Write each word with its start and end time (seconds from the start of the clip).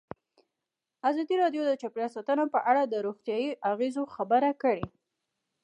ازادي 1.09 1.35
راډیو 1.43 1.61
د 1.65 1.71
چاپیریال 1.81 2.11
ساتنه 2.15 2.43
په 2.53 2.59
اړه 2.69 2.81
د 2.85 2.95
روغتیایي 3.05 3.49
اغېزو 3.71 4.03
خبره 4.15 4.51
کړې. 4.61 4.85